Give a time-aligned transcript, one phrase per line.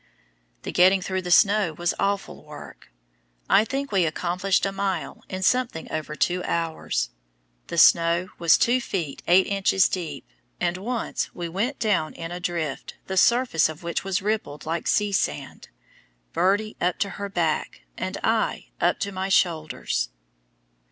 [0.63, 2.89] The getting through the snow was awful work.
[3.47, 7.11] I think we accomplished a mile in something over two hours.
[7.67, 10.25] The snow was two feet eight inches deep,
[10.59, 14.87] and once we went down in a drift the surface of which was rippled like
[14.87, 15.67] sea sand,
[16.33, 20.09] Birdie up to her back, and I up to my shoulders!